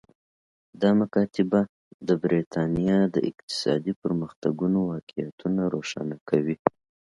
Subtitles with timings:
[0.81, 1.61] دا مکاتبه
[2.07, 6.55] د برېټانیا د اقتصادي پرمختګونو واقعیتونه روښانه کوي